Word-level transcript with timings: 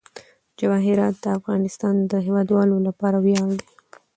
جواهرات 0.59 1.15
د 1.23 1.25
افغانستان 1.37 1.95
د 2.11 2.13
هیوادوالو 2.25 2.75
لپاره 2.87 3.17
ویاړ 3.25 3.49
دی. 3.59 3.69